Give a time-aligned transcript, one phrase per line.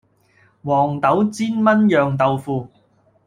[0.63, 2.67] 黃豆煎燜釀豆腐